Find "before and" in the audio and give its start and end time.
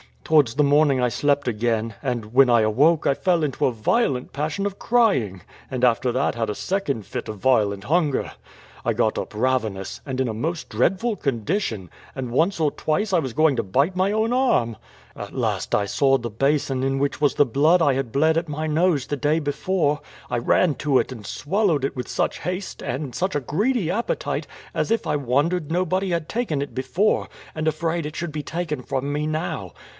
26.73-27.67